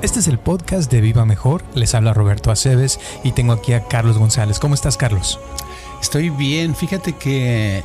[0.00, 1.64] Este es el podcast de Viva Mejor.
[1.74, 4.60] Les habla Roberto Aceves y tengo aquí a Carlos González.
[4.60, 5.40] ¿Cómo estás, Carlos?
[6.00, 6.76] Estoy bien.
[6.76, 7.82] Fíjate que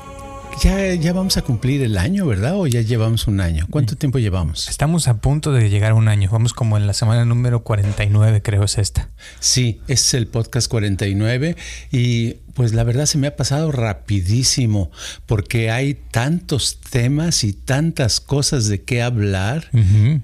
[0.61, 2.55] ya, ya vamos a cumplir el año, ¿verdad?
[2.55, 3.65] ¿O ya llevamos un año?
[3.67, 4.69] ¿Cuánto tiempo llevamos?
[4.69, 6.29] Estamos a punto de llegar a un año.
[6.31, 9.09] Vamos como en la semana número 49, creo es esta.
[9.39, 11.55] Sí, es el podcast 49
[11.91, 14.91] y pues la verdad se me ha pasado rapidísimo
[15.25, 19.71] porque hay tantos temas y tantas cosas de qué hablar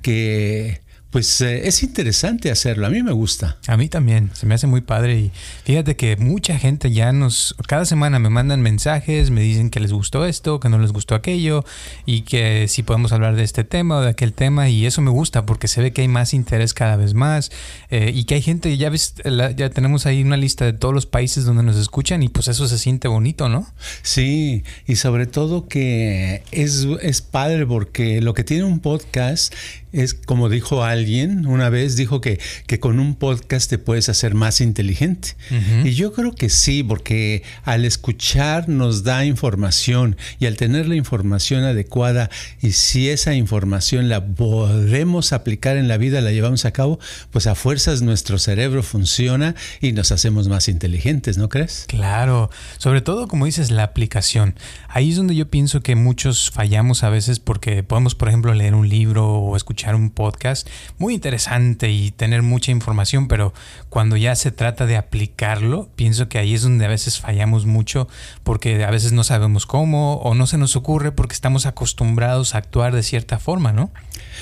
[0.04, 3.58] que pues eh, es interesante hacerlo, a mí me gusta.
[3.68, 5.32] A mí también, se me hace muy padre y
[5.64, 9.92] fíjate que mucha gente ya nos, cada semana me mandan mensajes, me dicen que les
[9.92, 11.66] gustó esto, que no les gustó aquello
[12.06, 15.10] y que si podemos hablar de este tema o de aquel tema y eso me
[15.10, 17.52] gusta porque se ve que hay más interés cada vez más
[17.90, 19.16] eh, y que hay gente, ya ves,
[19.56, 22.68] ya tenemos ahí una lista de todos los países donde nos escuchan y pues eso
[22.68, 23.68] se siente bonito, ¿no?
[24.04, 29.54] Sí, y sobre todo que es, es padre porque lo que tiene un podcast
[29.92, 34.36] es como dijo alguien una vez, dijo que, que con un podcast te puedes hacer
[34.36, 35.36] más inteligente.
[35.84, 40.96] Y yo creo que sí, porque al escuchar nos da información y al tener la
[40.96, 42.30] información adecuada
[42.62, 47.00] y si esa información la podemos aplicar en la vida, la llevamos a cabo,
[47.32, 51.86] pues a fuerzas nuestro cerebro funciona y nos hacemos más inteligentes, ¿no crees?
[51.88, 54.56] Claro, sobre todo como dices, la aplicación.
[54.88, 58.76] Ahí es donde yo pienso que muchos fallamos a veces porque podemos, por ejemplo, leer
[58.76, 63.54] un libro o escuchar un podcast muy interesante y tener mucha información, pero
[63.90, 68.08] cuando ya se trata de aplicarlo, pienso que ahí es donde a veces fallamos mucho
[68.44, 72.60] porque a veces no sabemos cómo o no se nos ocurre porque estamos acostumbrados a
[72.60, 73.92] actuar de cierta forma, ¿no?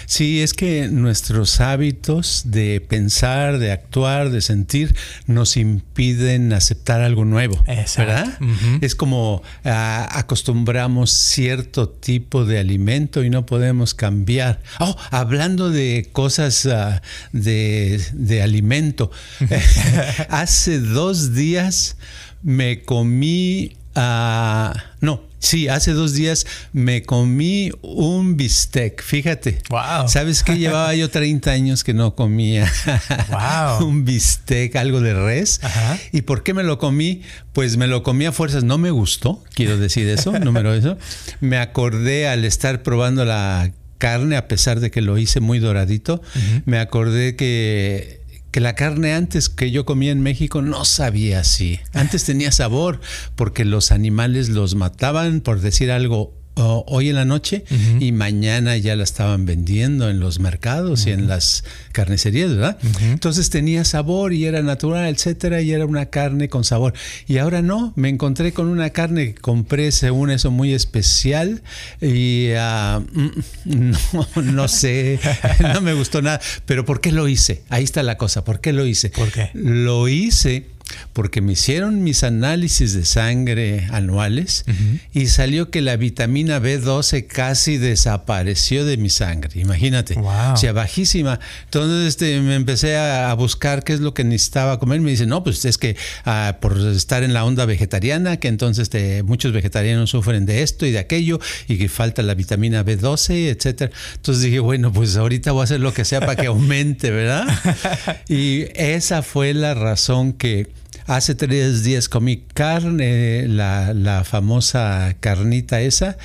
[0.05, 7.25] Sí, es que nuestros hábitos de pensar, de actuar, de sentir, nos impiden aceptar algo
[7.25, 7.63] nuevo,
[7.97, 8.37] ¿verdad?
[8.81, 14.61] Es como ah, acostumbramos cierto tipo de alimento y no podemos cambiar.
[14.79, 14.95] Oh,
[15.27, 17.01] hablando de cosas ah,
[17.33, 19.11] de, de, alimento,
[20.29, 21.97] hace dos días
[22.43, 24.71] me comí, uh,
[25.01, 29.59] no, Sí, hace dos días me comí un bistec, fíjate.
[29.69, 30.07] Wow.
[30.07, 30.57] ¿Sabes qué?
[30.57, 32.71] Llevaba yo 30 años que no comía
[33.81, 35.61] un bistec, algo de res.
[36.11, 37.21] ¿Y por qué me lo comí?
[37.53, 38.63] Pues me lo comí a fuerzas.
[38.63, 40.97] No me gustó, quiero decir eso, número eso.
[41.39, 46.21] Me acordé al estar probando la carne, a pesar de que lo hice muy doradito,
[46.65, 51.79] me acordé que que la carne antes que yo comía en México no sabía así.
[51.93, 52.99] Antes tenía sabor
[53.35, 57.63] porque los animales los mataban, por decir algo, hoy en la noche
[57.99, 62.77] y mañana ya la estaban vendiendo en los mercados y en las carnicerías, ¿verdad?
[63.01, 66.93] Entonces tenía sabor y era natural, etcétera, y era una carne con sabor.
[67.27, 71.61] Y ahora no, me encontré con una carne que compré según eso muy especial
[72.01, 73.29] y ah, mm,
[73.65, 75.19] no, no sé,
[75.73, 76.41] no me gustó nada.
[76.65, 77.63] Pero ¿por qué lo hice?
[77.69, 79.09] Ahí está la cosa, ¿por qué lo hice?
[79.09, 79.49] ¿Por qué?
[79.53, 80.76] Lo hice
[81.13, 84.65] porque me hicieron mis análisis de sangre anuales
[85.13, 89.59] y salió que la vitamina B12 casi desapareció de mi sangre.
[89.59, 91.39] Imagínate, o sea, bajísima.
[91.65, 95.01] Entonces este, me empecé a, buscar qué es lo que necesitaba comer.
[95.01, 98.83] Me dice, no, pues es que ah, por estar en la onda vegetariana, que entonces
[98.83, 103.49] este, muchos vegetarianos sufren de esto y de aquello y que falta la vitamina B12,
[103.49, 103.91] etcétera.
[104.15, 107.47] Entonces dije, bueno, pues ahorita voy a hacer lo que sea para que aumente, ¿verdad?
[108.27, 110.67] y esa fue la razón que
[111.07, 116.17] Hace tres días comí carne, la, famosa carnita esa,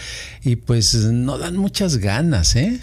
[0.43, 2.81] y pues no dan muchas ganas, ¿eh?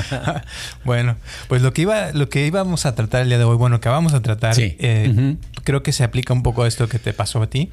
[0.84, 1.16] bueno,
[1.46, 3.88] pues lo que iba, lo que íbamos a tratar el día de hoy, bueno, que
[3.88, 7.40] vamos a tratar, eh, creo que se aplica un poco a esto que te pasó
[7.42, 7.70] a ti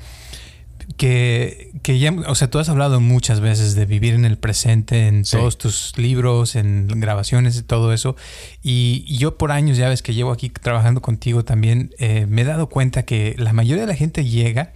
[0.93, 5.07] que, que ya, o sea, tú has hablado muchas veces de vivir en el presente,
[5.07, 8.15] en todos tus libros, en grabaciones y todo eso.
[8.63, 12.45] Y, yo por años, ya ves que llevo aquí trabajando contigo también, eh, me he
[12.45, 14.73] dado cuenta que la mayoría de la gente llega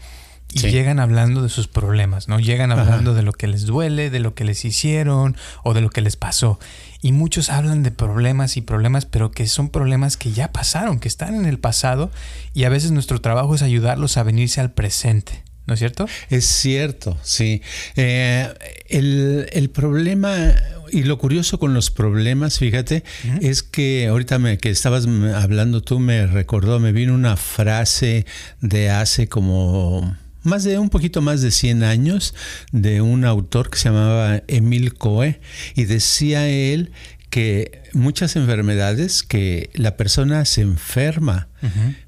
[0.53, 2.39] y llegan hablando de sus problemas, ¿no?
[2.39, 5.89] Llegan hablando de lo que les duele, de lo que les hicieron o de lo
[5.89, 6.59] que les pasó.
[7.01, 11.09] Y muchos hablan de problemas y problemas, pero que son problemas que ya pasaron, que
[11.09, 12.09] están en el pasado
[12.53, 15.44] y a veces nuestro trabajo es ayudarlos a venirse al presente.
[15.65, 16.07] ¿No es cierto?
[16.29, 17.62] Es cierto, sí.
[17.95, 18.47] Eh,
[18.89, 20.56] el, problema
[20.91, 23.03] y lo curioso con los problemas, fíjate,
[23.41, 28.25] es que ahorita me, que estabas hablando tú me recordó, me vino una frase
[28.62, 32.35] de hace como más de un poquito más de 100 años
[32.71, 35.41] de un autor que se llamaba Emil Coe
[35.73, 36.91] y decía él
[37.31, 41.50] que muchas enfermedades que la persona se enferma,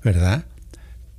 [0.03, 0.45] ¿verdad?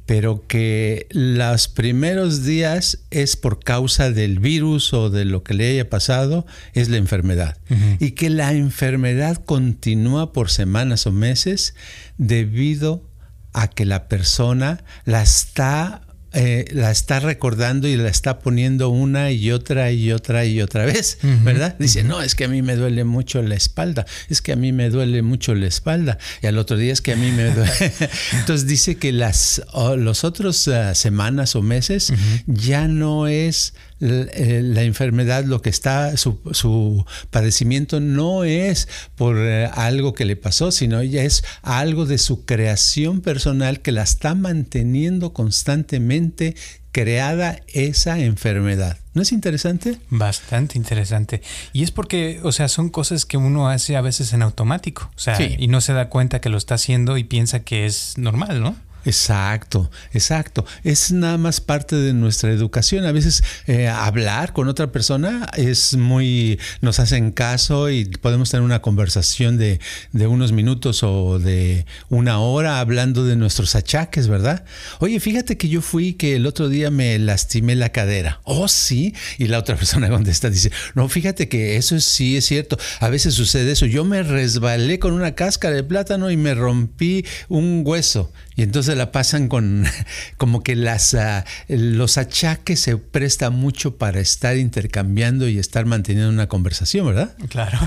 [0.09, 5.69] Pero que los primeros días es por causa del virus o de lo que le
[5.69, 7.59] haya pasado, es la enfermedad.
[8.01, 11.75] Y que la enfermedad continúa por semanas o meses
[12.17, 13.07] debido
[13.53, 16.08] a que la persona la está
[16.41, 20.85] eh, la está recordando y la está poniendo una y otra y otra y otra
[20.85, 21.75] vez, ¿verdad?
[21.81, 24.73] Dice, no, es que a mí me duele mucho la espalda, es que a mí
[24.73, 27.73] me duele mucho la espalda, y al otro día es que a mí me duele.
[28.35, 29.63] Entonces dice que las
[29.97, 32.13] los otros ah, semanas o meses
[32.47, 40.15] ya no es la enfermedad, lo que está, su, padecimiento no es por eh, algo
[40.15, 45.33] que le pasó, sino ya es algo de su creación personal que la está manteniendo
[45.33, 46.55] constantemente
[46.93, 48.99] creada esa enfermedad.
[49.15, 49.99] ¿No es interesante?
[50.11, 51.43] Bastante interesante.
[51.73, 55.19] Y es porque, o sea, son cosas que uno hace a veces en automático, o
[55.19, 58.63] sea, y no se da cuenta que lo está haciendo y piensa que es normal,
[58.63, 58.77] ¿no?
[59.05, 60.67] Exacto, exacto.
[60.85, 63.07] Es nada más parte de nuestra educación.
[63.07, 68.65] A veces eh, hablar con otra persona es muy, nos hacen caso y podemos tener
[68.65, 69.81] una conversación de,
[70.13, 74.65] de, unos minutos o de una hora hablando de nuestros achaques, ¿verdad?
[74.99, 78.41] Oye, fíjate que yo fui que el otro día me lastimé la cadera.
[78.45, 79.15] Oh, sí.
[79.39, 82.79] Y la otra persona contesta, dice, no, fíjate que eso sí es cierto.
[83.01, 83.87] A veces sucede eso.
[83.87, 88.33] Yo me resbalé con una cáscara de plátano y me rompí un hueso.
[88.59, 89.85] Y entonces la pasan con
[90.37, 96.29] como que las, ah, los achaques se presta mucho para estar intercambiando y estar manteniendo
[96.29, 97.37] una conversación, ¿verdad?
[97.51, 97.79] Claro.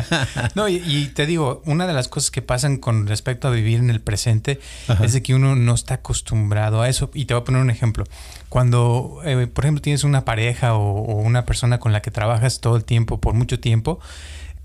[0.56, 3.88] no, y, te digo, una de las cosas que pasan con respecto a vivir en
[3.88, 4.58] el presente
[5.00, 7.08] es de que uno no está acostumbrado a eso.
[7.14, 8.02] Y te voy a poner un ejemplo.
[8.48, 12.76] Cuando, eh, por ejemplo, tienes una pareja o una persona con la que trabajas todo
[12.76, 14.00] el tiempo, por mucho tiempo,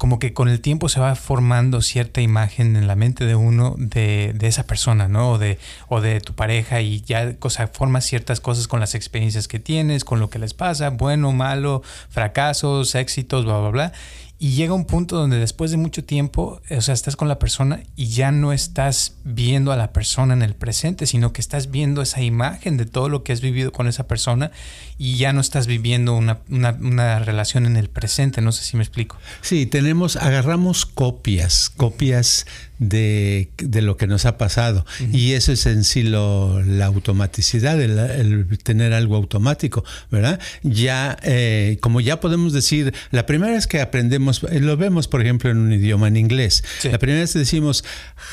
[0.01, 3.75] como que con el tiempo se va formando cierta imagen en la mente de uno
[3.77, 5.33] de, esa persona, ¿no?
[5.33, 5.59] O de,
[5.89, 10.03] o de tu pareja y ya o formas ciertas cosas con las experiencias que tienes,
[10.03, 13.93] con lo que les pasa, bueno, malo, fracasos, éxitos, bla, bla, bla.
[14.43, 17.83] Y llega un punto donde después de mucho tiempo, o sea, estás con la persona
[17.95, 22.01] y ya no estás viendo a la persona en el presente, sino que estás viendo
[22.01, 24.49] esa imagen de todo lo que has vivido con esa persona
[24.97, 28.41] y ya no estás viviendo una, una, relación en el presente.
[28.41, 29.15] No sé si me explico.
[29.41, 32.47] Sí, tenemos, agarramos copias, copias
[32.81, 33.51] de,
[33.81, 34.85] lo que nos ha pasado.
[35.13, 40.39] Y eso es en sí lo, la automaticidad, el, tener algo automático, ¿verdad?
[40.63, 45.21] Ya, eh, como ya podemos decir, la primera vez que aprendemos, eh, lo vemos por
[45.21, 47.83] ejemplo en un idioma en inglés, la primera vez decimos,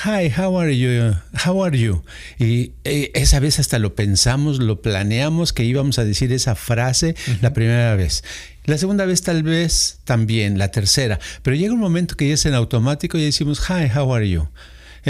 [0.04, 1.14] hi, how are you?
[1.44, 2.02] How are you?
[2.38, 7.14] Y eh, esa vez hasta lo pensamos, lo planeamos que íbamos a decir esa frase
[7.42, 8.24] la primera vez.
[8.68, 12.44] La segunda vez tal vez también, la tercera, pero llega un momento que ya es
[12.44, 14.46] en automático y decimos, hi, how are you?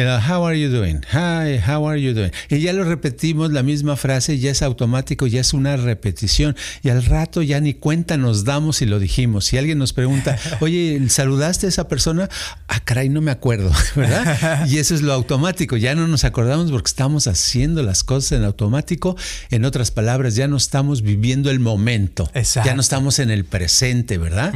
[0.07, 1.03] How are you doing?
[1.13, 2.31] Hi, how are you doing?
[2.49, 6.57] Y ya lo repetimos, la misma frase, ya es automático, ya es una repetición.
[6.83, 9.47] Y al rato ya ni cuenta nos damos y lo dijimos.
[9.47, 12.29] Si alguien nos pregunta, oye, ¿saludaste a esa persona?
[12.69, 14.67] Ah, caray, no me acuerdo, ¿verdad?
[14.69, 15.77] Y eso es lo automático.
[15.77, 19.17] Ya no nos acordamos porque estamos haciendo las cosas en automático.
[19.51, 22.31] En otras palabras, ya no estamos viviendo el momento.
[22.65, 24.53] Ya no estamos en el presente, ¿verdad?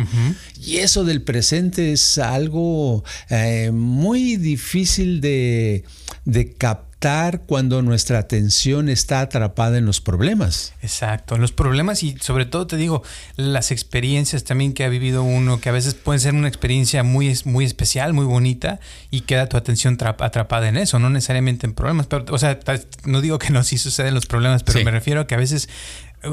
[0.60, 5.31] Y eso del presente es algo eh, muy difícil de,
[6.58, 10.73] captar cuando nuestra atención está atrapada en los problemas.
[10.82, 13.02] Exacto, los problemas y sobre todo te digo,
[13.34, 17.36] las experiencias también que ha vivido uno, que a veces pueden ser una experiencia muy,
[17.44, 18.79] muy especial, muy bonita
[19.10, 22.06] y queda tu atención atrapada en eso, no necesariamente en problemas.
[22.06, 22.60] Pero, o sea,
[23.05, 25.69] no digo que no sí suceden los problemas, pero me refiero a que a veces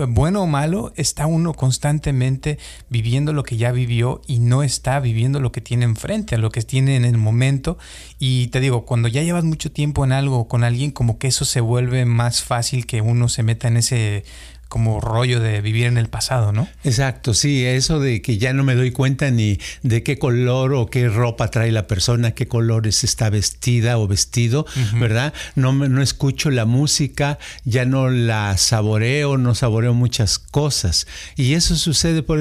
[0.08, 2.58] bueno o malo, está uno constantemente
[2.89, 6.62] viviendo lo que ya vivió y no está viviendo lo que tiene enfrente, lo que
[6.62, 7.77] tiene en el momento.
[8.19, 11.46] Y te digo, cuando ya llevas mucho tiempo en algo con alguien, como que eso
[11.46, 14.24] se vuelve más fácil que uno se meta en ese
[14.69, 16.69] como rollo de vivir en el pasado, ¿no?
[16.83, 20.85] Exacto, sí, eso de que ya no me doy cuenta ni de qué color o
[20.85, 25.33] qué ropa trae la persona, qué colores está vestida o vestido, ¿verdad?
[25.55, 31.07] No, no escucho la música, ya no la saboreo, no saboreo muchas cosas.
[31.35, 32.39] Y eso sucede, por,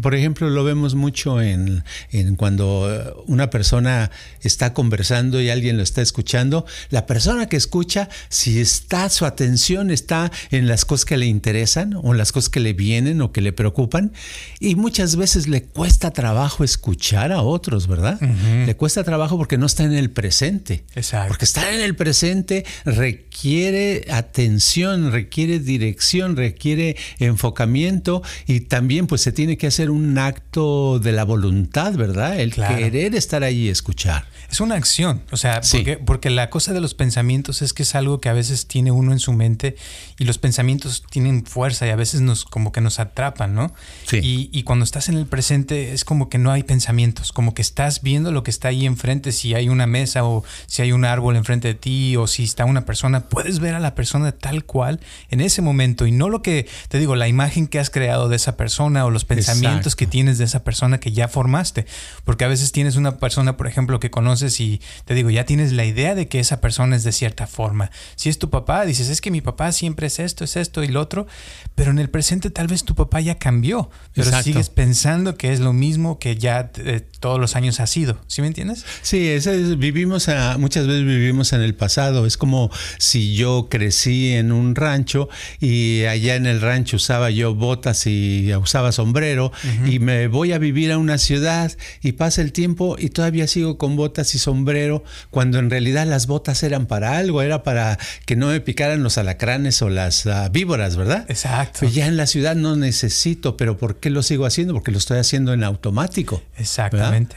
[0.00, 5.82] por ejemplo, lo vemos mucho en, en cuando una persona está conversando y alguien lo
[5.82, 6.64] está escuchando.
[6.88, 11.65] La persona que escucha, si está, su atención está en las cosas que le interesan,
[11.66, 14.12] interesan o las cosas que le vienen o que le preocupan
[14.60, 18.20] y muchas veces le cuesta trabajo escuchar a otros, ¿verdad?
[18.20, 20.84] Le cuesta trabajo porque no está en el presente.
[20.94, 21.28] Exacto.
[21.28, 29.32] Porque estar en el presente requiere atención, requiere dirección, requiere enfocamiento y también pues se
[29.32, 32.38] tiene que hacer un acto de la voluntad, ¿verdad?
[32.38, 34.26] El querer estar ahí y escuchar.
[34.50, 37.94] Es una acción, o sea, porque, porque la cosa de los pensamientos es que es
[37.96, 39.76] algo que a veces tiene uno en su mente
[40.18, 43.72] y los pensamientos tienen fuerza y a veces nos como que nos atrapan, ¿no?
[44.06, 44.18] Sí.
[44.22, 47.62] Y, y, cuando estás en el presente es como que no hay pensamientos, como que
[47.62, 51.06] estás viendo lo que está ahí enfrente, si hay una mesa o si hay un
[51.06, 54.66] árbol enfrente de ti o si está una persona, puedes ver a la persona tal
[54.66, 58.28] cual en ese momento y no lo que te digo, la imagen que has creado
[58.28, 61.86] de esa persona o los pensamientos que tienes de esa persona que ya formaste,
[62.24, 65.72] porque a veces tienes una persona, por ejemplo, que conoces y te digo, ya tienes
[65.72, 67.90] la idea de que esa persona es de cierta forma.
[68.16, 70.88] Si es tu papá, dices, es que mi papá siempre es esto, es esto y
[70.88, 71.26] lo otro,
[71.74, 75.60] pero en el presente tal vez tu papá ya cambió, pero sigues pensando que es
[75.60, 78.18] lo mismo que ya eh, todos los años ha sido.
[78.26, 78.84] ¿Sí me entiendes?
[79.02, 79.36] Sí,
[79.76, 82.26] vivimos a, muchas veces vivimos en el pasado.
[82.26, 85.28] Es como si yo crecí en un rancho
[85.60, 89.52] y allá en el rancho usaba yo botas y usaba sombrero
[89.86, 91.72] y me voy a vivir a una ciudad
[92.02, 96.26] y pasa el tiempo y todavía sigo con botas y sombrero cuando en realidad las
[96.26, 100.50] botas eran para algo, era para que no me picaran los alacranes o las uh,
[100.50, 101.26] víboras, ¿verdad?
[101.36, 101.80] Exacto.
[101.80, 104.72] Pues ya en la ciudad no necesito, pero ¿por qué lo sigo haciendo?
[104.72, 106.42] Porque lo estoy haciendo en automático.
[106.56, 107.36] Exactamente.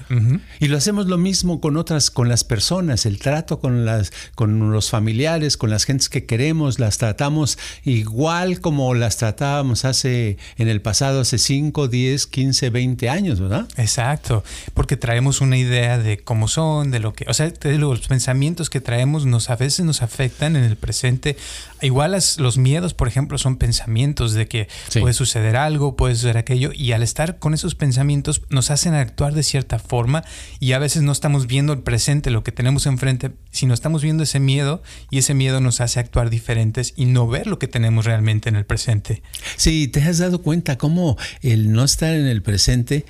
[0.60, 4.72] Y lo hacemos lo mismo con otras, con las personas, el trato con las, con
[4.72, 10.70] los familiares, con las gentes que queremos, las tratamos igual como las tratábamos hace en
[10.70, 13.68] el pasado, hace 5, 10, 15, 20 años, ¿verdad?
[13.75, 18.70] Exacto, porque traemos una idea de cómo son, de lo que, o sea, los pensamientos
[18.70, 21.36] que traemos nos a veces nos afectan en el presente.
[21.82, 24.67] Igual los miedos, por ejemplo, son pensamientos de que
[25.00, 29.34] puede suceder algo, puede suceder aquello, y al estar con esos pensamientos nos hacen actuar
[29.34, 30.24] de cierta forma
[30.60, 34.24] y a veces no estamos viendo el presente, lo que tenemos enfrente, sino estamos viendo
[34.24, 38.05] ese miedo y ese miedo nos hace actuar diferentes y no ver lo que tenemos
[38.05, 39.24] realmente en el presente.
[39.55, 43.05] Sí, te has dado cuenta cómo el no estar en el presente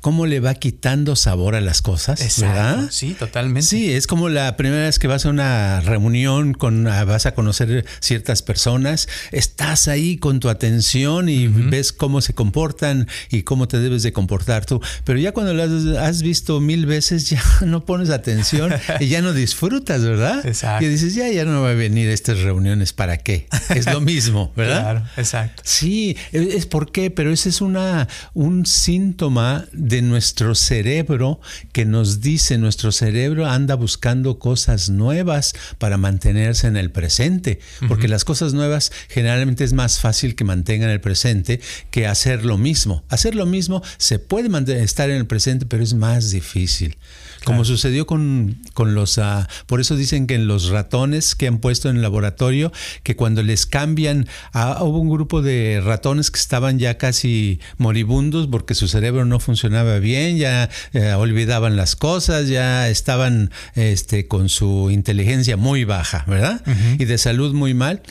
[0.00, 2.88] cómo le va quitando sabor a las cosas, ¿verdad?
[2.90, 3.66] Sí, totalmente.
[3.66, 7.84] Sí, es como la primera vez que vas a una reunión, con, vas a conocer
[8.00, 13.78] ciertas personas, estás ahí con tu atención y ves cómo se comportan y cómo te
[13.78, 14.80] debes de comportar tú.
[15.04, 15.62] Pero ya cuando lo
[15.98, 20.44] has, visto mil veces, ya no pones atención y ya no disfrutas, ¿verdad?
[20.46, 20.84] Exacto.
[20.84, 23.46] Y dices, ya, ya no va a venir a estas reuniones, ¿para qué?
[23.74, 24.80] Es lo mismo, ¿verdad?
[24.80, 25.62] claro, exacto.
[25.64, 31.40] Sí, es por qué, pero ese es una, un síntoma de nuestro cerebro
[31.72, 38.08] que nos dice, nuestro cerebro anda buscando cosas nuevas para mantenerse en el presente, porque
[38.08, 43.04] las cosas nuevas generalmente es más fácil que mantengan el presente que hacer lo mismo.
[43.08, 44.48] Hacer lo mismo se puede
[44.82, 46.96] estar en el presente, pero es más difícil.
[47.44, 49.18] Como sucedió con, con los...
[49.18, 53.16] Uh, por eso dicen que en los ratones que han puesto en el laboratorio, que
[53.16, 54.26] cuando les cambian...
[54.54, 59.40] Uh, hubo un grupo de ratones que estaban ya casi moribundos porque su cerebro no
[59.40, 66.24] funcionaba bien, ya uh, olvidaban las cosas, ya estaban este, con su inteligencia muy baja,
[66.26, 66.62] ¿verdad?
[66.66, 67.00] Uh -huh.
[67.00, 68.02] Y de salud muy mal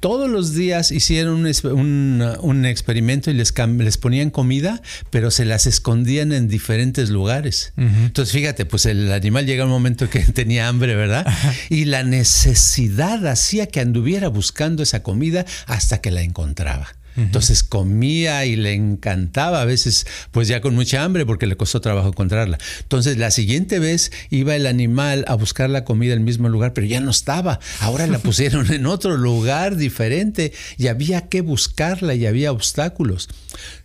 [0.00, 5.66] todos los días hicieron un, un, experimento y les, les, ponían comida, pero se las
[5.66, 7.72] escondían en diferentes lugares.
[7.76, 8.06] Uh -huh.
[8.06, 11.26] Entonces, fíjate, pues el animal llega un momento que tenía hambre, ¿verdad?
[11.68, 16.97] Y la necesidad hacía que anduviera buscando esa comida hasta que la encontraba.
[17.18, 21.80] Entonces comía y le encantaba, a veces pues ya con mucha hambre porque le costó
[21.80, 22.58] trabajo encontrarla.
[22.80, 26.72] Entonces la siguiente vez iba el animal a buscar la comida en el mismo lugar,
[26.72, 27.60] pero ya no estaba.
[27.80, 33.28] Ahora la pusieron en otro lugar diferente y había que buscarla y había obstáculos.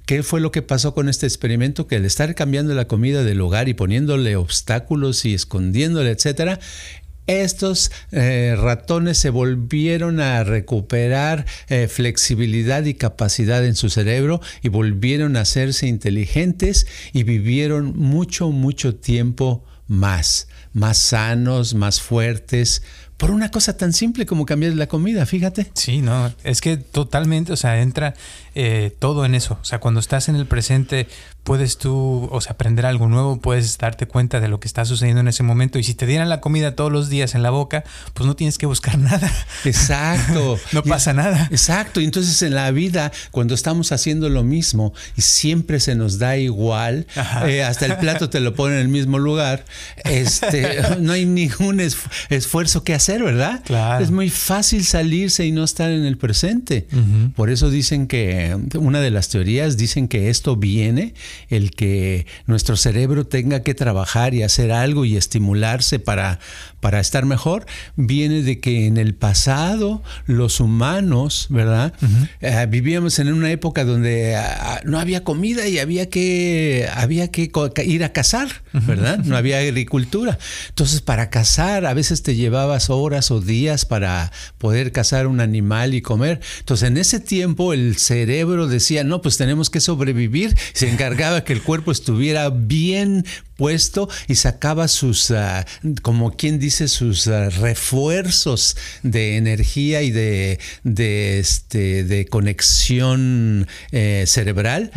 [0.05, 1.87] ¿Qué fue lo que pasó con este experimento?
[1.87, 6.59] Que al estar cambiando la comida del hogar y poniéndole obstáculos y escondiéndole, etcétera,
[7.27, 14.69] estos eh, ratones se volvieron a recuperar eh, flexibilidad y capacidad en su cerebro y
[14.69, 22.81] volvieron a hacerse inteligentes y vivieron mucho, mucho tiempo más, más sanos, más fuertes,
[23.17, 25.71] por una cosa tan simple como cambiar la comida, fíjate.
[25.75, 28.15] Sí, no, es que totalmente, o sea, entra
[28.53, 29.57] eh, todo en eso.
[29.61, 31.07] O sea, cuando estás en el presente,
[31.43, 35.21] puedes tú, o sea, aprender algo nuevo, puedes darte cuenta de lo que está sucediendo
[35.21, 35.77] en ese momento.
[35.77, 37.83] Y si te dieran la comida todos los días en la boca,
[38.13, 39.31] pues no tienes que buscar nada.
[39.65, 40.57] Exacto.
[40.71, 41.49] no pasa nada.
[41.51, 41.99] Exacto.
[41.99, 46.37] Y entonces en la vida, cuando estamos haciendo lo mismo y siempre se nos da
[46.37, 47.07] igual,
[47.45, 49.65] eh, hasta el plato te lo pone en el mismo lugar,
[50.05, 51.81] este, no hay ningún
[52.29, 53.61] esfuerzo que hacer, ¿verdad?
[53.65, 54.03] Claro.
[54.03, 56.87] Es muy fácil salirse y no estar en el presente.
[57.35, 61.13] Por eso dicen que, una de las teorías dicen que esto viene
[61.49, 66.39] el que nuestro cerebro tenga que trabajar y hacer algo y estimularse para,
[66.79, 71.93] para estar mejor, viene de que en el pasado los humanos, ¿verdad?
[72.41, 77.51] Eh, vivíamos en una época donde ah, no había comida y había que, había que
[77.85, 79.19] ir a cazar, ¿verdad?
[79.19, 80.37] No había agricultura.
[80.69, 85.93] Entonces, para cazar, a veces te llevabas horas o días para poder cazar un animal
[85.93, 86.41] y comer.
[86.59, 90.55] Entonces, en ese tiempo el cerebro decía, no, pues tenemos que sobrevivir.
[90.73, 93.25] Se encargaba que el cuerpo estuviera bien
[93.55, 95.65] puesto y sacaba sus, ah,
[96.01, 104.25] como quien dice, sus ah, refuerzos de energía y de, de, este, de conexión eh,
[104.27, 104.91] cerebral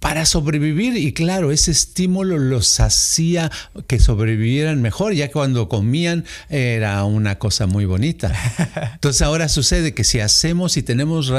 [0.00, 3.50] para sobrevivir y claro, ese estímulo los hacía
[3.86, 8.32] que sobrevivieran mejor, ya cuando comían era una cosa muy bonita.
[8.94, 11.30] Entonces ahora sucede que si hacemos y tenemos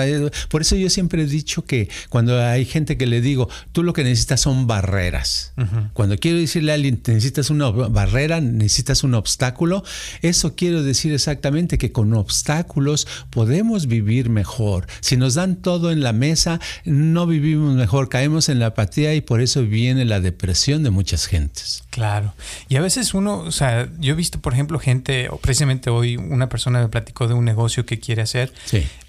[0.50, 3.94] por eso yo siempre he dicho que cuando hay gente que le digo, tú lo
[3.94, 5.54] que necesitas son barreras.
[5.94, 9.84] Cuando quiero decirle a alguien, necesitas una barrera, necesitas un obstáculo,
[10.22, 14.88] eso quiero decir exactamente que con obstáculos podemos vivir mejor.
[15.02, 19.22] Si nos dan todo en la mesa, no vivimos mejor, caemos en la apatía y
[19.22, 21.84] por eso viene la depresión de muchas gentes.
[21.90, 22.34] Claro.
[22.70, 26.18] Y a veces uno, o sea, yo he visto, por ejemplo, gente, o precisamente hoy
[26.18, 28.54] una persona me platicó de un negocio que quiere hacer,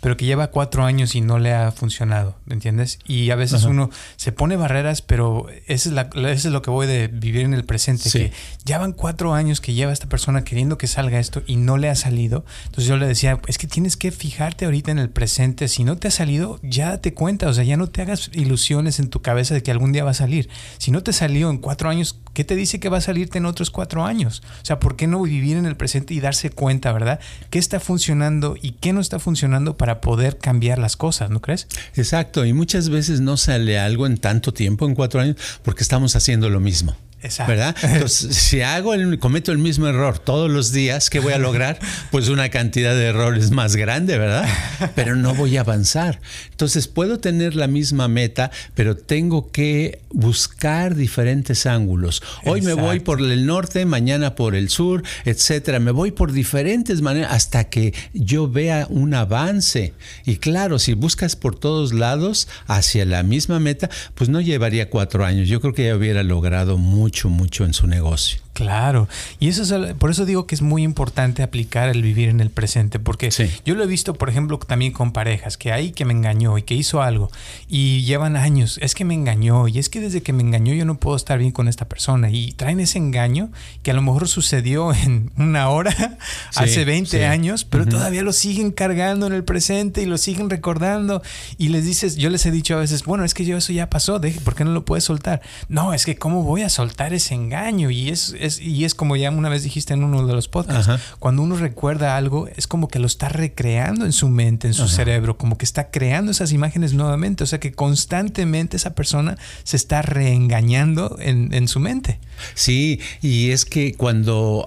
[0.00, 2.99] pero que lleva cuatro años y no le ha funcionado, ¿entiendes?
[3.06, 6.87] Y a veces uno se pone barreras, pero eso es, la, es lo que voy
[6.87, 8.32] de vivir en el presente, que
[8.64, 11.88] ya van cuatro años que lleva esta persona queriendo que salga esto y no le
[11.88, 12.44] ha salido.
[12.64, 15.96] Entonces yo le decía, es que tienes que fijarte ahorita en el presente, si no
[15.96, 19.22] te ha salido, ya date cuenta, o sea, ya no te hagas ilusiones en tu
[19.22, 20.48] cabeza de que algún día va a salir.
[20.78, 23.46] Si no te salió en cuatro años, ¿qué te dice que va a salirte en
[23.46, 24.42] otros cuatro años?
[24.62, 27.20] O sea, ¿por qué no vivir en el presente y darse cuenta, verdad?
[27.50, 31.66] ¿Qué está funcionando y qué no está funcionando para poder cambiar las cosas, ¿no crees?
[31.94, 36.14] Exacto, y muchas veces no sale algo en tanto tiempo, en cuatro años, porque estamos
[36.16, 36.96] haciendo lo mismo.
[37.22, 37.52] Exacto.
[37.52, 37.76] ¿Verdad?
[37.82, 41.78] Entonces, si hago el, cometo el mismo error todos los días, ¿qué voy a lograr?
[42.10, 44.46] Pues una cantidad de errores más grande, ¿verdad?
[44.94, 46.20] Pero no voy a avanzar.
[46.62, 52.23] Entonces, puedo tener la misma meta, pero tengo que buscar diferentes ángulos.
[52.45, 55.81] Hoy me voy por el norte, mañana por el sur, etcétera.
[55.81, 59.92] Me voy por diferentes maneras hasta que yo vea un avance.
[60.25, 65.25] Y claro, si buscas por todos lados hacia la misma meta, pues no llevaría cuatro
[65.25, 65.49] años.
[65.49, 68.40] Yo creo que ya hubiera logrado mucho mucho, mucho en su negocio.
[68.62, 69.09] Claro,
[69.40, 72.48] y eso es, por eso digo que es muy importante aplicar el vivir en el
[72.51, 73.31] presente, porque
[73.64, 76.62] yo lo he visto, por ejemplo, también con parejas, que hay que me engañó y
[76.62, 77.29] que hizo algo,
[77.68, 80.85] y llevan años, es que me engañó, y es que desde que me engañó yo
[80.85, 83.51] no puedo estar bien con esta persona, y traen ese engaño
[83.83, 86.18] que a lo mejor sucedió en una hora,
[86.55, 91.20] hace 20 años, pero todavía lo siguen cargando en el presente y lo siguen recordando,
[91.59, 93.90] y les dices, yo les he dicho a veces, bueno, es que yo eso ya
[93.90, 95.42] pasó, ¿por qué no lo puedes soltar?
[95.68, 97.90] No, es que ¿cómo voy a soltar ese engaño?
[97.90, 101.42] Y es y es como ya una vez dijiste en uno de los podcasts, cuando
[101.42, 105.38] uno recuerda algo, es como que lo está recreando en su mente, en su cerebro,
[105.38, 107.44] como que está creando esas imágenes nuevamente.
[107.44, 112.18] O sea que constantemente esa persona se está reengañando en, en su mente.
[112.54, 114.64] Sí, y es que cuando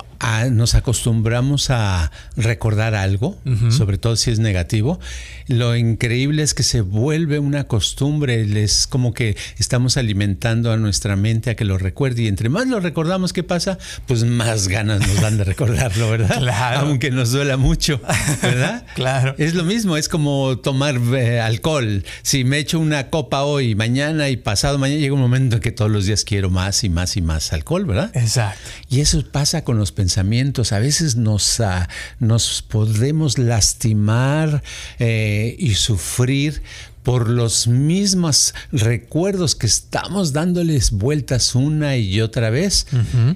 [0.51, 3.37] nos acostumbramos a recordar algo,
[3.69, 4.99] sobre todo si es negativo,
[5.47, 11.15] lo increíble es que se vuelve una costumbre, es como que estamos alimentando a nuestra
[11.15, 13.64] mente a que lo recuerde y entre más lo recordamos, ¿qué pasa?
[14.07, 16.37] Pues más ganas nos dan de recordarlo, ¿verdad?
[16.39, 16.79] claro.
[16.79, 18.01] Aunque nos duela mucho,
[18.41, 18.85] ¿verdad?
[18.95, 19.35] claro.
[19.37, 22.03] Es lo mismo, es como tomar eh, alcohol.
[22.21, 25.71] Si me echo una copa hoy, mañana y pasado mañana, llega un momento en que
[25.71, 28.11] todos los días quiero más y más y más alcohol, ¿verdad?
[28.13, 28.59] Exacto.
[28.89, 30.71] Y eso pasa con los pensamientos.
[30.71, 34.63] A veces nos, ah, nos podemos lastimar
[34.99, 36.61] eh, y sufrir
[37.05, 42.87] por los mismos recuerdos que estamos dándoles vueltas una y otra vez.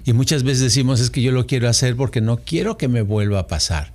[0.04, 3.04] Y muchas veces decimos, es que yo lo quiero hacer porque no quiero que me
[3.04, 3.94] vuelva a pasar.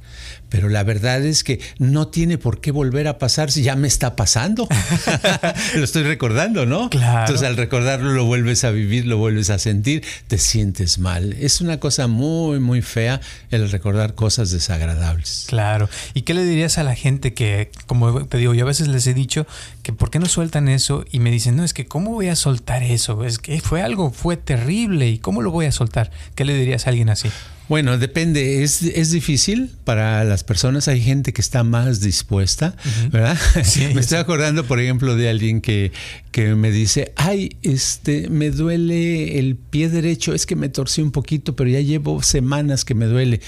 [0.54, 3.88] Pero la verdad es que no tiene por qué volver a pasar si ya me
[3.88, 4.68] está pasando.
[5.74, 6.90] lo estoy recordando, ¿no?
[6.90, 7.22] Claro.
[7.22, 11.32] Entonces al recordarlo lo vuelves a vivir, lo vuelves a sentir, te sientes mal.
[11.32, 15.46] Es una cosa muy, muy fea el recordar cosas desagradables.
[15.48, 15.88] Claro.
[16.14, 19.08] ¿Y qué le dirías a la gente que, como te digo, yo a veces les
[19.08, 19.48] he dicho
[19.82, 22.36] que por qué no sueltan eso y me dicen, no, es que cómo voy a
[22.36, 23.24] soltar eso?
[23.24, 26.12] Es que fue algo, fue terrible y cómo lo voy a soltar.
[26.36, 27.28] ¿Qué le dirías a alguien así?
[27.68, 32.76] Bueno, depende, es, es, difícil para las personas, hay gente que está más dispuesta,
[33.10, 33.38] ¿verdad?
[33.94, 35.90] me estoy acordando, por ejemplo, de alguien que,
[36.30, 41.10] que, me dice, ay, este, me duele el pie derecho, es que me torcí un
[41.10, 43.40] poquito, pero ya llevo semanas que me duele.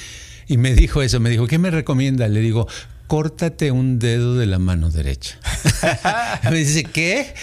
[0.48, 2.26] Y me dijo eso, me dijo, ¿qué me recomienda?
[2.28, 2.68] Le digo,
[3.06, 5.38] córtate un dedo de la mano derecha.
[6.50, 7.34] me dice, ¿qué?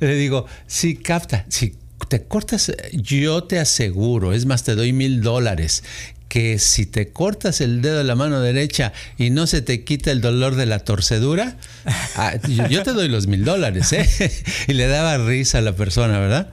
[0.00, 1.74] Le digo, sí, capta, sí,
[2.08, 5.82] te cortas, yo te aseguro, es más, te doy mil dólares,
[6.30, 10.12] que si te cortas el dedo de la mano derecha y no se te quita
[10.12, 11.56] el dolor de la torcedura,
[12.16, 12.34] ah,
[12.68, 14.08] yo, te doy los mil dólares, ¿eh?
[14.68, 16.52] Y le daba risa a la persona, ¿verdad?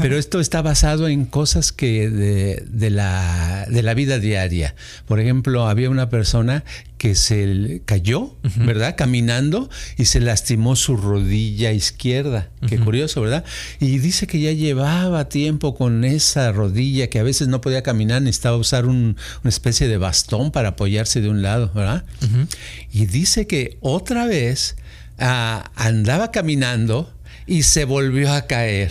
[0.00, 4.74] Pero esto está basado en cosas que de, la, de la vida diaria.
[5.06, 6.64] Por ejemplo, había una persona
[7.00, 8.94] que se cayó, ¿verdad?
[8.94, 12.50] Caminando y se lastimó su rodilla izquierda.
[12.68, 13.42] Qué curioso, ¿verdad?
[13.80, 18.20] Y dice que ya llevaba tiempo con esa rodilla, que a veces no podía caminar,
[18.20, 22.04] necesitaba usar una especie de bastón para apoyarse de un lado, ¿verdad?
[22.92, 24.59] Y dice que otra vez
[25.18, 27.12] ah, andaba caminando
[27.46, 28.90] y se volvió a caer.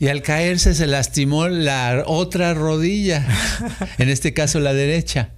[0.00, 3.26] Y al caerse se lastimó la otra rodilla,
[3.98, 5.30] en este caso la derecha.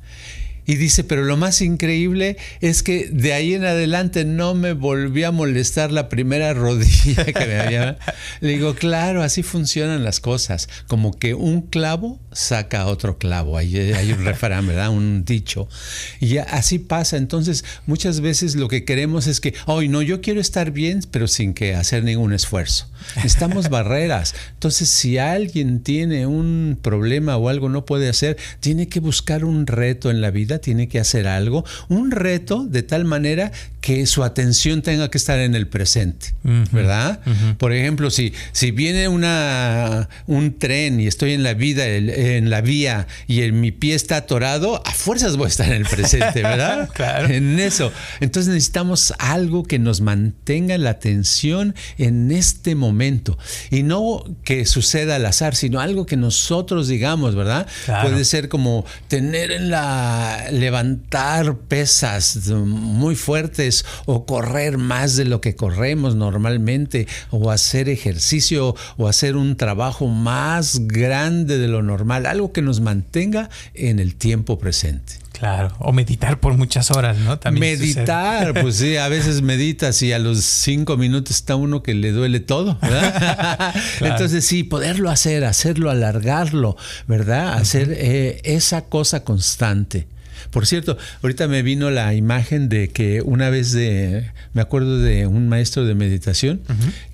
[0.66, 5.22] Y dice, pero lo más increíble es que de ahí en adelante no me volví
[5.24, 7.98] a molestar la primera rodilla que me había...
[8.40, 10.68] Le digo, claro, así funcionan las cosas.
[10.86, 13.56] Como que un clavo saca otro clavo.
[13.56, 14.90] Hay, hay un refrán, ¿verdad?
[14.90, 15.68] Un dicho.
[16.20, 17.16] Y así pasa.
[17.16, 21.28] Entonces, muchas veces lo que queremos es que, hoy no, yo quiero estar bien, pero
[21.28, 22.90] sin que hacer ningún esfuerzo.
[23.16, 24.34] Necesitamos barreras.
[24.52, 29.66] Entonces, si alguien tiene un problema o algo no puede hacer, tiene que buscar un
[29.66, 33.52] reto en la vida tiene que hacer algo, un reto de tal manera
[33.84, 36.34] que su atención tenga que estar en el presente,
[36.72, 37.20] ¿verdad?
[37.58, 42.62] Por ejemplo, si, si viene una, un tren y estoy en la vida, en la
[42.62, 46.88] vía y mi pie está atorado, a fuerzas voy a estar en el presente, ¿verdad?
[46.94, 47.28] claro.
[47.28, 47.92] En eso.
[48.20, 53.36] Entonces necesitamos algo que nos mantenga la atención en este momento
[53.70, 57.66] y no que suceda al azar, sino algo que nosotros digamos, ¿verdad?
[58.00, 63.73] Puede ser como tener en la levantar pesas muy fuertes
[64.06, 70.06] o correr más de lo que corremos normalmente o hacer ejercicio o hacer un trabajo
[70.06, 75.24] más grande de lo normal, algo que nos mantenga en el tiempo presente.
[75.32, 77.40] Claro, o meditar por muchas horas, ¿no?
[77.40, 81.92] También meditar, pues sí, a veces meditas y a los cinco minutos está uno que
[81.92, 83.74] le duele todo, ¿verdad?
[84.00, 86.76] Entonces sí, poderlo hacer, hacerlo, alargarlo,
[87.08, 87.54] ¿verdad?
[87.54, 90.06] Hacer eh, esa cosa constante.
[90.54, 95.26] Por cierto, ahorita me vino la imagen de que una vez de, me acuerdo de
[95.26, 96.60] un maestro de meditación,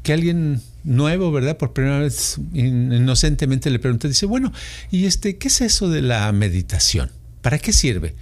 [0.03, 1.57] que alguien nuevo, ¿verdad?
[1.57, 4.53] Por primera vez inocentemente le pregunté, dice, bueno,
[4.90, 7.11] ¿y este qué es eso de la meditación?
[7.40, 8.14] ¿Para qué sirve?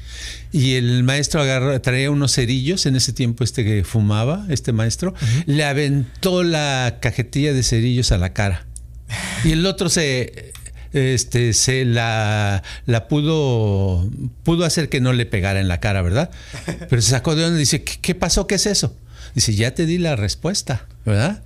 [0.53, 5.15] Y el maestro agarró, traía unos cerillos, en ese tiempo este que fumaba, este maestro,
[5.47, 8.69] le aventó la cajetilla de cerillos a la cara.
[9.43, 10.53] Y el otro se
[10.93, 14.09] este, se la, la pudo,
[14.43, 16.31] pudo hacer que no le pegara en la cara, ¿verdad?
[16.91, 18.47] Pero se sacó de donde dice, ¿qué, pasó?
[18.47, 18.97] ¿Qué es eso?
[19.35, 21.43] Dice, ya te di la respuesta, ¿verdad?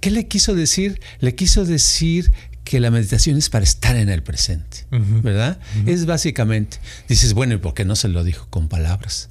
[0.00, 1.00] ¿Qué le quiso decir?
[1.20, 2.32] Le quiso decir
[2.64, 5.58] que la meditación es para estar en el presente, ¿verdad?
[5.86, 6.78] Es básicamente,
[7.08, 9.28] dices, bueno, ¿y por qué no se lo dijo con palabras?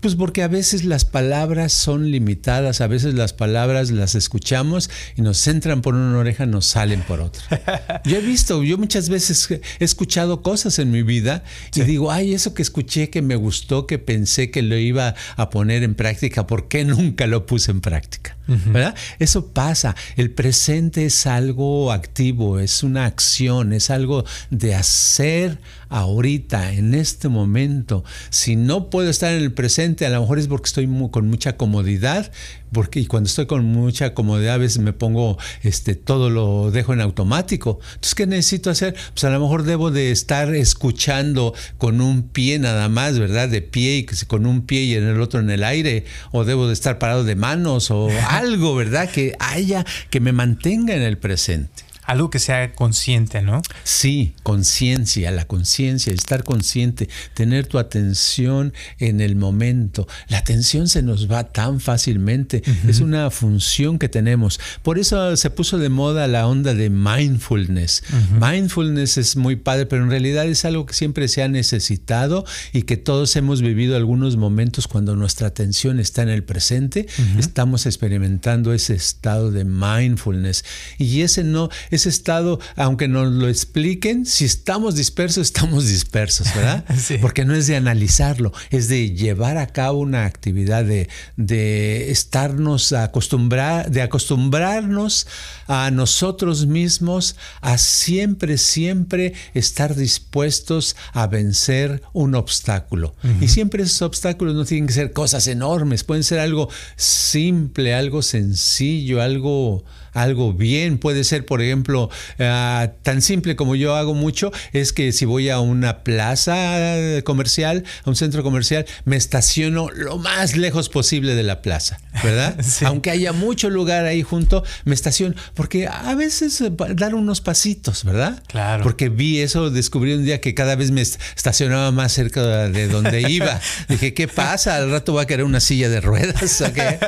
[0.00, 5.22] Pues porque a veces las palabras son limitadas, a veces las palabras las escuchamos y
[5.22, 8.02] nos entran por una oreja, nos salen por otra.
[8.04, 12.34] Yo he visto, yo muchas veces he escuchado cosas en mi vida y digo, ay,
[12.34, 16.46] eso que escuché, que me gustó, que pensé que lo iba a poner en práctica,
[16.46, 18.36] ¿por qué nunca lo puse en práctica?
[18.46, 18.94] ¿Verdad?
[19.18, 19.94] Eso pasa.
[20.16, 27.28] El presente es algo activo, es una acción, es algo de hacer ahorita, en este
[27.28, 28.04] momento.
[28.30, 31.56] Si no puedo estar en el presente, a lo mejor es porque estoy con mucha
[31.56, 32.30] comodidad,
[32.70, 36.92] porque y cuando estoy con mucha comodidad a veces me pongo, este, todo lo dejo
[36.92, 37.80] en automático.
[37.88, 38.94] Entonces, ¿qué necesito hacer?
[39.14, 43.48] Pues a lo mejor debo de estar escuchando con un pie nada más, ¿verdad?
[43.48, 46.68] De pie y con un pie y en el otro en el aire, o debo
[46.68, 49.10] de estar parado de manos o algo, ¿verdad?
[49.10, 51.87] Que haya, que me mantenga en el presente.
[52.08, 53.60] Algo que sea consciente, ¿no?
[53.84, 60.08] Sí, conciencia, la conciencia, estar consciente, tener tu atención en el momento.
[60.28, 64.58] La atención se nos va tan fácilmente, es una función que tenemos.
[64.82, 68.02] Por eso se puso de moda la onda de mindfulness.
[68.40, 72.82] Mindfulness es muy padre, pero en realidad es algo que siempre se ha necesitado y
[72.82, 77.06] que todos hemos vivido algunos momentos cuando nuestra atención está en el presente,
[77.38, 80.64] estamos experimentando ese estado de mindfulness.
[80.96, 81.68] Y ese no,
[81.98, 86.84] ese estado, aunque nos lo expliquen, si estamos dispersos, estamos dispersos, ¿verdad?
[87.20, 92.92] Porque no es de analizarlo, es de llevar a cabo una actividad de, de estarnos
[92.92, 95.26] acostumbrar, de acostumbrarnos
[95.66, 103.14] a nosotros mismos a siempre, siempre estar dispuestos a vencer un obstáculo.
[103.40, 108.22] Y siempre esos obstáculos no tienen que ser cosas enormes, pueden ser algo simple, algo
[108.22, 110.98] sencillo, algo algo bien.
[110.98, 115.48] Puede ser, por ejemplo, ah, tan simple como yo hago mucho, es que si voy
[115.50, 121.42] a una plaza comercial, a un centro comercial, me estaciono lo más lejos posible de
[121.42, 122.56] la plaza, ¿verdad?
[122.84, 126.62] Aunque haya mucho lugar ahí junto, me estaciono, porque a veces
[126.94, 128.42] dar unos pasitos, ¿verdad?
[128.46, 128.82] Claro.
[128.82, 133.22] Porque vi eso, descubrí un día que cada vez me estacionaba más cerca de donde
[133.30, 133.60] iba.
[133.88, 134.76] Dije, ¿qué pasa?
[134.76, 136.98] Al rato va a querer una silla de ruedas, ¿o qué?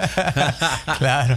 [0.99, 1.37] claro.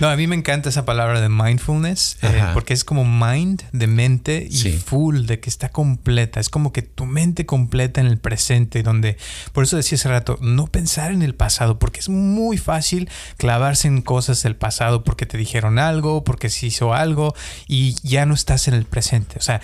[0.00, 3.86] No, a mí me encanta esa palabra de mindfulness, eh, porque es como mind de
[3.86, 6.40] mente y full de que está completa.
[6.40, 9.16] Es como que tu mente completa en el presente, donde,
[9.52, 13.88] por eso decía hace rato, no pensar en el pasado, porque es muy fácil clavarse
[13.88, 17.34] en cosas del pasado, porque te dijeron algo, porque se hizo algo
[17.68, 19.36] y ya no estás en el presente.
[19.38, 19.60] O sea,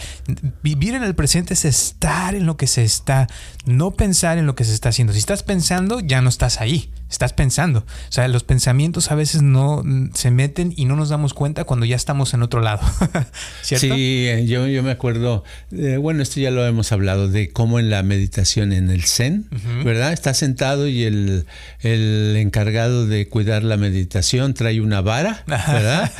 [0.63, 3.27] vivir en el presente es estar en lo que se está,
[3.65, 5.13] no pensar en lo que se está haciendo.
[5.13, 7.81] Si estás pensando, ya no estás ahí estás pensando.
[7.81, 11.65] O sea, los pensamientos a veces no mm, se meten y no nos damos cuenta
[11.65, 12.83] cuando ya estamos en otro lado.
[13.63, 13.95] ¿Cierto?
[13.95, 17.89] Sí, yo, yo me acuerdo, eh, bueno, esto ya lo hemos hablado, de cómo en
[17.89, 19.49] la meditación en el Zen,
[19.85, 20.13] ¿verdad?
[20.13, 21.47] Está sentado y el,
[21.81, 26.13] el, encargado de cuidar la meditación trae una vara, ¿verdad?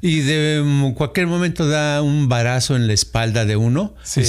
[0.00, 3.94] y de mm, cualquier momento da un varazo en la espalda de uno.
[4.04, 4.22] Sí.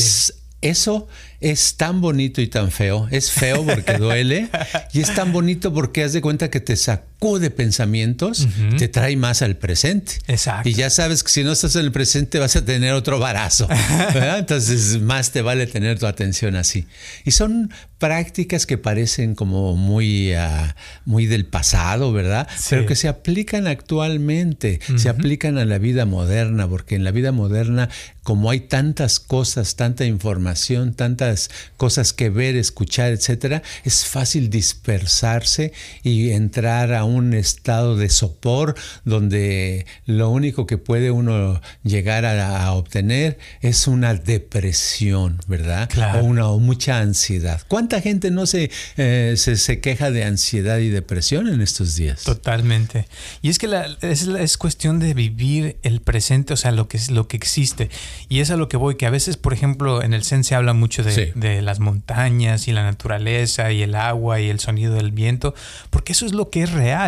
[0.62, 1.08] eso
[1.40, 3.08] es tan bonito y tan feo.
[3.12, 4.50] Es feo porque duele
[4.94, 6.76] y es tan bonito porque haz de cuenta que te
[7.20, 10.14] sacude pensamientos, te trae más al presente.
[10.28, 10.70] Exacto.
[10.70, 13.68] Y ya sabes que si no estás en el presente vas a tener otro barazo.
[14.38, 16.88] Entonces más te vale tener tu atención así.
[17.26, 22.48] Y son prácticas que parecen como muy, ah, muy del pasado, ¿verdad?
[22.70, 27.34] Pero que se aplican actualmente, se aplican a la vida moderna, porque en la vida
[27.34, 27.90] moderna,
[28.24, 31.36] como hay tantas cosas, tanta información, tanta
[31.76, 38.76] cosas que ver, escuchar, etcétera, es fácil dispersarse y entrar a un estado de sopor
[39.06, 45.90] donde lo único que puede uno llegar a, obtener es una depresión, ¿verdad?
[45.90, 46.20] Claro.
[46.20, 47.62] O, una, mucha ansiedad.
[47.68, 52.24] ¿Cuánta gente no se, eh, se, queja de ansiedad y depresión en estos días?
[52.24, 53.08] Totalmente.
[53.42, 53.70] Y es que
[54.02, 57.90] es, cuestión de vivir el presente, o sea, lo que, es, lo que existe.
[58.28, 60.56] Y es a lo que voy, que a veces, por ejemplo, en el Zen se
[60.56, 64.94] habla mucho de, de, las montañas y la naturaleza y el agua y el sonido
[64.94, 65.54] del viento,
[65.90, 66.99] porque eso es lo que es real.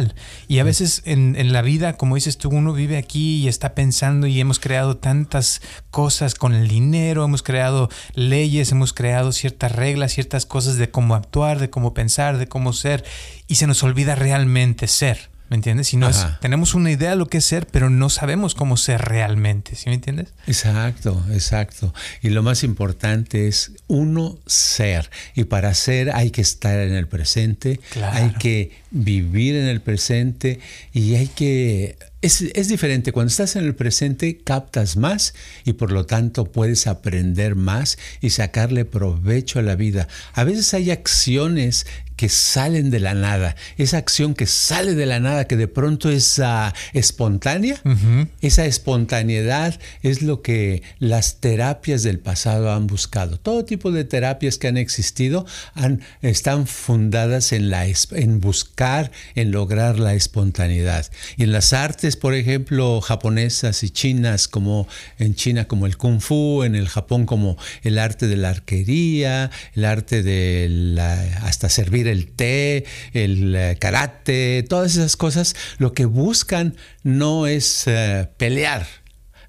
[0.48, 3.76] Y a veces en, en, la vida, como dices tú, uno vive aquí y está
[3.76, 9.72] pensando y hemos creado tantas cosas con el dinero, hemos creado leyes, hemos creado ciertas
[9.74, 13.04] reglas, ciertas cosas de cómo actuar, de cómo pensar, de cómo ser,
[13.48, 15.31] y se nos olvida realmente ser.
[15.52, 15.90] ¿Me entiendes?
[15.90, 18.78] Si no es, tenemos una idea de lo que es ser, pero no sabemos cómo
[18.78, 19.76] ser realmente.
[19.76, 20.30] ¿Sí me entiendes?
[20.48, 21.94] Exacto, exacto.
[22.22, 25.10] Y lo más importante es uno ser.
[25.36, 30.62] Y para ser hay que estar en el presente, hay que vivir en el presente
[30.94, 33.12] y hay que es, es, diferente.
[33.12, 35.34] Cuando estás en el presente, captas más
[35.66, 40.08] y por lo tanto puedes aprender más y sacarle provecho a la vida.
[40.34, 41.86] A veces hay acciones
[42.22, 46.12] que salen de la nada, esa acción que sale de la nada, que de pronto
[46.12, 47.82] es ah, espontánea,
[48.42, 53.40] esa espontaneidad es lo que las terapias del pasado han buscado.
[53.40, 59.50] Todo tipo de terapias que han existido han, están fundadas en, la, en buscar, en
[59.50, 61.08] lograr la espontaneidad.
[61.38, 64.88] Y en las artes, por ejemplo, japonesas y chinas, como
[65.20, 69.52] en China como el kung fu, en el Japón como el arte de la arquería,
[69.74, 75.94] el arte de la, hasta servir el té, el eh, karate, todas esas cosas, lo
[75.94, 78.88] que buscan no es eh, pelear,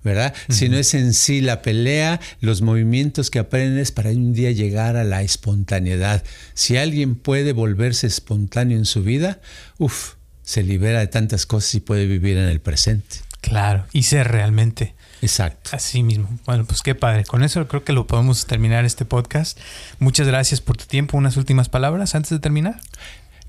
[0.02, 0.34] ¿verdad?
[0.48, 5.04] Sino es en sí la pelea, los movimientos que aprendes para un día llegar a
[5.04, 6.24] la espontaneidad.
[6.54, 9.40] Si alguien puede volverse espontáneo en su vida,
[9.78, 10.14] uff,
[10.52, 13.16] se libera de tantas cosas y puede vivir en el presente.
[13.40, 14.94] Claro, y ser realmente.
[15.22, 15.70] Exacto.
[15.72, 16.28] Así mismo.
[16.44, 17.24] Bueno, pues qué padre.
[17.24, 19.58] Con eso creo que lo podemos terminar este podcast.
[19.98, 21.16] Muchas gracias por tu tiempo.
[21.16, 22.78] Unas últimas palabras antes de terminar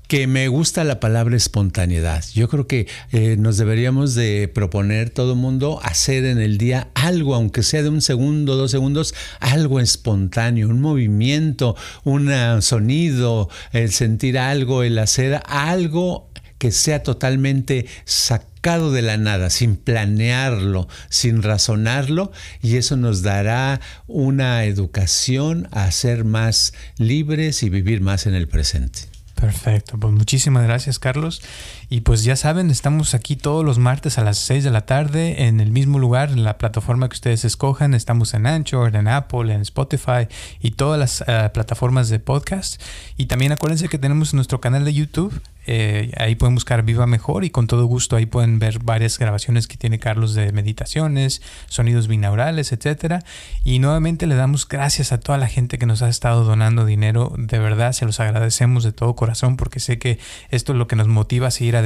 [0.08, 2.24] que me gusta la palabra espontaneidad.
[2.32, 6.88] Yo creo que eh, nos deberíamos de proponer todo el mundo hacer en el día
[6.94, 12.30] algo, aunque sea de un segundo, dos segundos, algo espontáneo, un movimiento, un
[12.62, 16.30] sonido, el sentir algo, el hacer algo
[16.64, 23.82] que sea totalmente sacado de la nada, sin planearlo, sin razonarlo, y eso nos dará
[24.06, 29.00] una educación a ser más libres y vivir más en el presente.
[29.34, 31.42] Perfecto, pues muchísimas gracias Carlos.
[31.88, 35.46] Y pues ya saben, estamos aquí todos los martes a las 6 de la tarde
[35.46, 37.94] en el mismo lugar, en la plataforma que ustedes escojan.
[37.94, 40.28] Estamos en Anchor, en Apple, en Spotify
[40.60, 42.80] y todas las eh, plataformas de podcast.
[43.16, 47.44] Y también acuérdense que tenemos nuestro canal de YouTube eh, ahí pueden buscar Viva Mejor
[47.44, 52.06] y con todo gusto ahí pueden ver varias grabaciones que tiene Carlos de meditaciones, sonidos
[52.06, 53.22] binaurales, etcétera.
[53.64, 57.32] Y nuevamente le damos gracias a toda la gente que nos ha estado donando dinero.
[57.36, 60.18] De verdad se los agradecemos de todo corazón porque sé que
[60.50, 61.83] esto es lo que nos motiva a seguir adelante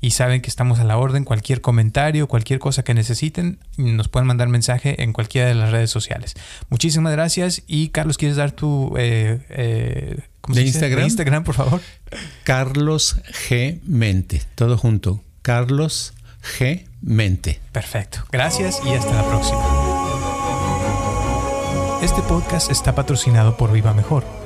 [0.00, 1.24] y saben que estamos a la orden.
[1.24, 5.90] Cualquier comentario, cualquier cosa que necesiten, nos pueden mandar mensaje en cualquiera de las redes
[5.90, 6.34] sociales.
[6.68, 8.94] Muchísimas gracias y Carlos, ¿quieres dar tu...
[8.96, 11.04] Eh, eh, ¿De Instagram?
[11.04, 11.80] Instagram, por favor.
[12.44, 13.16] Carlos
[13.48, 13.80] G.
[13.84, 14.42] Mente.
[14.54, 15.22] Todo junto.
[15.42, 16.14] Carlos
[16.58, 16.84] G.
[17.02, 17.60] Mente.
[17.72, 18.24] Perfecto.
[18.30, 19.60] Gracias y hasta la próxima.
[22.02, 24.45] Este podcast está patrocinado por Viva Mejor